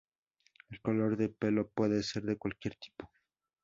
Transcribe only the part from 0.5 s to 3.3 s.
El color del pelo puede ser de cualquier tipo.